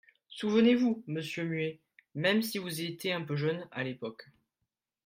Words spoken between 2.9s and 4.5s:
un peu jeune, à l’époque.